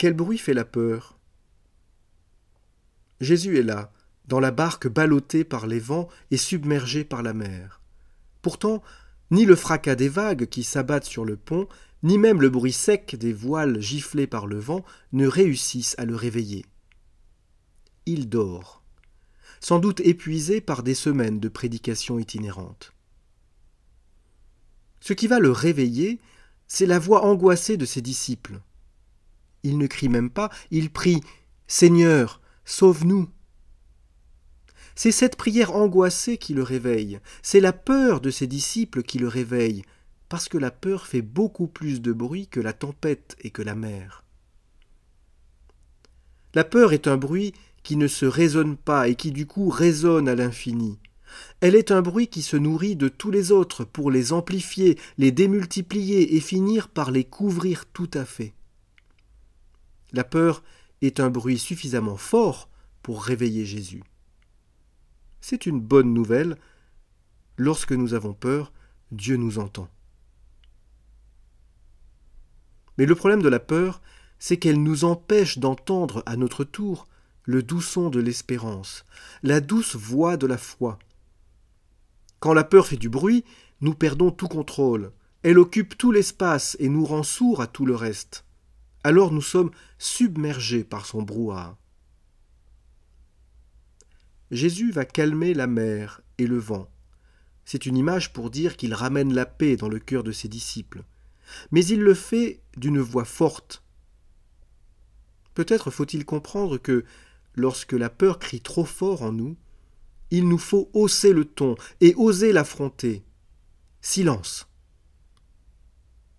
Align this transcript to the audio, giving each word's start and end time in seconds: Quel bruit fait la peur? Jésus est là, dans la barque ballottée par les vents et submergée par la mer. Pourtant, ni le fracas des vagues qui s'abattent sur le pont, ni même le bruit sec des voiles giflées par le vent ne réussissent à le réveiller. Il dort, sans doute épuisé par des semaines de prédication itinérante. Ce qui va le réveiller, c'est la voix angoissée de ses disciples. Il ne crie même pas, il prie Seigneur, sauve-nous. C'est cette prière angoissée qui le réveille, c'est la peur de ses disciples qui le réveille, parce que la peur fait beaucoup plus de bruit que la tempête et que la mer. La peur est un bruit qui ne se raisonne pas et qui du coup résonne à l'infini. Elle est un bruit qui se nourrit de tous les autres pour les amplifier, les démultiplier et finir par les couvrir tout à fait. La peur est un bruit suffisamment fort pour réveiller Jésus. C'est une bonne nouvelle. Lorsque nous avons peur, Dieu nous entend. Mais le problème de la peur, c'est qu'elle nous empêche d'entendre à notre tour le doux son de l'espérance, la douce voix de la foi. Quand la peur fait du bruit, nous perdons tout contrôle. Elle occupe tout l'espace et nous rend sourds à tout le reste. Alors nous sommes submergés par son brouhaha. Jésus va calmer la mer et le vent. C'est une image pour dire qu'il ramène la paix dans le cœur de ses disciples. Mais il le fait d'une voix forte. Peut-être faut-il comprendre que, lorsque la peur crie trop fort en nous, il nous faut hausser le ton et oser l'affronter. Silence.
Quel 0.00 0.14
bruit 0.14 0.38
fait 0.38 0.54
la 0.54 0.64
peur? 0.64 1.18
Jésus 3.20 3.58
est 3.58 3.62
là, 3.62 3.92
dans 4.24 4.40
la 4.40 4.50
barque 4.50 4.88
ballottée 4.88 5.44
par 5.44 5.66
les 5.66 5.78
vents 5.78 6.08
et 6.30 6.38
submergée 6.38 7.04
par 7.04 7.22
la 7.22 7.34
mer. 7.34 7.82
Pourtant, 8.40 8.82
ni 9.30 9.44
le 9.44 9.54
fracas 9.54 9.96
des 9.96 10.08
vagues 10.08 10.46
qui 10.46 10.64
s'abattent 10.64 11.04
sur 11.04 11.26
le 11.26 11.36
pont, 11.36 11.68
ni 12.02 12.16
même 12.16 12.40
le 12.40 12.48
bruit 12.48 12.72
sec 12.72 13.14
des 13.14 13.34
voiles 13.34 13.78
giflées 13.78 14.26
par 14.26 14.46
le 14.46 14.58
vent 14.58 14.86
ne 15.12 15.26
réussissent 15.26 15.96
à 15.98 16.06
le 16.06 16.16
réveiller. 16.16 16.64
Il 18.06 18.30
dort, 18.30 18.82
sans 19.60 19.80
doute 19.80 20.00
épuisé 20.00 20.62
par 20.62 20.82
des 20.82 20.94
semaines 20.94 21.40
de 21.40 21.48
prédication 21.50 22.18
itinérante. 22.18 22.94
Ce 25.00 25.12
qui 25.12 25.26
va 25.26 25.40
le 25.40 25.50
réveiller, 25.50 26.22
c'est 26.68 26.86
la 26.86 26.98
voix 26.98 27.26
angoissée 27.26 27.76
de 27.76 27.84
ses 27.84 28.00
disciples. 28.00 28.62
Il 29.62 29.78
ne 29.78 29.86
crie 29.86 30.08
même 30.08 30.30
pas, 30.30 30.50
il 30.70 30.90
prie 30.90 31.20
Seigneur, 31.66 32.40
sauve-nous. 32.64 33.28
C'est 34.94 35.12
cette 35.12 35.36
prière 35.36 35.74
angoissée 35.74 36.36
qui 36.36 36.52
le 36.52 36.62
réveille, 36.62 37.20
c'est 37.42 37.60
la 37.60 37.72
peur 37.72 38.20
de 38.20 38.30
ses 38.30 38.46
disciples 38.46 39.02
qui 39.02 39.18
le 39.18 39.28
réveille, 39.28 39.82
parce 40.28 40.48
que 40.48 40.58
la 40.58 40.70
peur 40.70 41.06
fait 41.06 41.22
beaucoup 41.22 41.66
plus 41.66 42.00
de 42.00 42.12
bruit 42.12 42.48
que 42.48 42.60
la 42.60 42.72
tempête 42.72 43.36
et 43.40 43.50
que 43.50 43.62
la 43.62 43.74
mer. 43.74 44.24
La 46.54 46.64
peur 46.64 46.92
est 46.92 47.06
un 47.06 47.16
bruit 47.16 47.52
qui 47.82 47.96
ne 47.96 48.08
se 48.08 48.26
raisonne 48.26 48.76
pas 48.76 49.08
et 49.08 49.14
qui 49.14 49.32
du 49.32 49.46
coup 49.46 49.68
résonne 49.68 50.28
à 50.28 50.34
l'infini. 50.34 50.98
Elle 51.60 51.76
est 51.76 51.90
un 51.90 52.02
bruit 52.02 52.28
qui 52.28 52.42
se 52.42 52.56
nourrit 52.56 52.96
de 52.96 53.08
tous 53.08 53.30
les 53.30 53.52
autres 53.52 53.84
pour 53.84 54.10
les 54.10 54.32
amplifier, 54.32 54.98
les 55.18 55.30
démultiplier 55.30 56.36
et 56.36 56.40
finir 56.40 56.88
par 56.88 57.10
les 57.10 57.24
couvrir 57.24 57.86
tout 57.86 58.10
à 58.14 58.24
fait. 58.24 58.52
La 60.12 60.24
peur 60.24 60.62
est 61.02 61.20
un 61.20 61.30
bruit 61.30 61.58
suffisamment 61.58 62.16
fort 62.16 62.68
pour 63.02 63.22
réveiller 63.22 63.64
Jésus. 63.64 64.02
C'est 65.40 65.66
une 65.66 65.80
bonne 65.80 66.12
nouvelle. 66.12 66.56
Lorsque 67.56 67.92
nous 67.92 68.14
avons 68.14 68.34
peur, 68.34 68.72
Dieu 69.12 69.36
nous 69.36 69.58
entend. 69.58 69.88
Mais 72.98 73.06
le 73.06 73.14
problème 73.14 73.42
de 73.42 73.48
la 73.48 73.60
peur, 73.60 74.02
c'est 74.38 74.58
qu'elle 74.58 74.82
nous 74.82 75.04
empêche 75.04 75.58
d'entendre 75.58 76.22
à 76.26 76.36
notre 76.36 76.64
tour 76.64 77.06
le 77.44 77.62
doux 77.62 77.80
son 77.80 78.10
de 78.10 78.20
l'espérance, 78.20 79.04
la 79.42 79.60
douce 79.60 79.96
voix 79.96 80.36
de 80.36 80.46
la 80.46 80.58
foi. 80.58 80.98
Quand 82.38 82.52
la 82.52 82.64
peur 82.64 82.86
fait 82.86 82.96
du 82.96 83.08
bruit, 83.08 83.44
nous 83.80 83.94
perdons 83.94 84.30
tout 84.30 84.48
contrôle. 84.48 85.12
Elle 85.42 85.58
occupe 85.58 85.96
tout 85.96 86.12
l'espace 86.12 86.76
et 86.78 86.88
nous 86.88 87.04
rend 87.04 87.22
sourds 87.22 87.60
à 87.60 87.66
tout 87.66 87.86
le 87.86 87.94
reste. 87.94 88.44
Alors 89.02 89.32
nous 89.32 89.42
sommes 89.42 89.70
submergés 89.98 90.84
par 90.84 91.06
son 91.06 91.22
brouhaha. 91.22 91.78
Jésus 94.50 94.90
va 94.90 95.04
calmer 95.04 95.54
la 95.54 95.66
mer 95.66 96.20
et 96.38 96.46
le 96.46 96.58
vent. 96.58 96.90
C'est 97.64 97.86
une 97.86 97.96
image 97.96 98.32
pour 98.32 98.50
dire 98.50 98.76
qu'il 98.76 98.94
ramène 98.94 99.32
la 99.32 99.46
paix 99.46 99.76
dans 99.76 99.88
le 99.88 100.00
cœur 100.00 100.24
de 100.24 100.32
ses 100.32 100.48
disciples. 100.48 101.04
Mais 101.70 101.84
il 101.84 102.00
le 102.00 102.14
fait 102.14 102.60
d'une 102.76 103.00
voix 103.00 103.24
forte. 103.24 103.82
Peut-être 105.54 105.90
faut-il 105.90 106.24
comprendre 106.24 106.78
que, 106.78 107.04
lorsque 107.54 107.92
la 107.92 108.10
peur 108.10 108.38
crie 108.38 108.60
trop 108.60 108.84
fort 108.84 109.22
en 109.22 109.32
nous, 109.32 109.56
il 110.30 110.48
nous 110.48 110.58
faut 110.58 110.90
hausser 110.94 111.32
le 111.32 111.44
ton 111.44 111.74
et 112.00 112.14
oser 112.16 112.52
l'affronter. 112.52 113.24
Silence. 114.00 114.69